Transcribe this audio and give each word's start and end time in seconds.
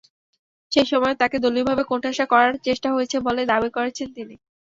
সেই 0.71 0.87
সময়েও 0.91 1.19
তাকে 1.21 1.37
দলীয়ভাবে 1.39 1.83
কোণঠাসা 1.85 2.25
করার 2.31 2.53
চেষ্টা 2.65 2.89
হয়েছে 2.95 3.17
বলে 3.27 3.41
দাবি 3.51 3.69
করেছেন 3.77 4.07
তিনি। 4.17 4.35